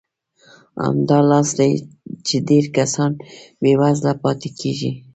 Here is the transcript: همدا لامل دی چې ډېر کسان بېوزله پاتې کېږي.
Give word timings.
همدا 0.85 1.17
لامل 1.29 1.49
دی 1.57 1.71
چې 2.27 2.35
ډېر 2.49 2.65
کسان 2.77 3.11
بېوزله 3.61 4.13
پاتې 4.23 4.49
کېږي. 4.59 4.91